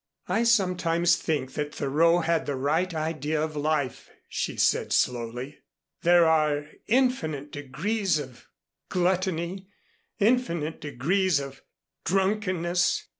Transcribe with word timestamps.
"I 0.27 0.45
sometimes 0.45 1.15
think 1.15 1.53
that 1.53 1.75
Thoreau 1.75 2.21
had 2.21 2.47
the 2.47 2.55
right 2.55 2.91
idea 2.91 3.39
of 3.39 3.55
life," 3.55 4.09
she 4.27 4.57
said 4.57 4.91
slowly. 4.93 5.59
"There 6.01 6.25
are 6.25 6.65
infinite 6.87 7.51
degrees 7.51 8.17
of 8.17 8.47
gluttony 8.89 9.67
infinite 10.17 10.81
degrees 10.81 11.39
of 11.39 11.61
drunkenness. 12.03 13.09